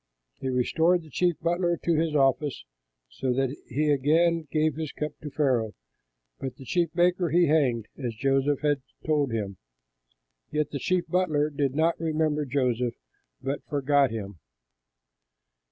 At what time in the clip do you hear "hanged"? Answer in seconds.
7.45-7.87